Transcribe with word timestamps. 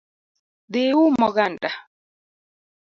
Dhi 0.71 0.81
ium 1.01 1.15
oganda 1.27 1.69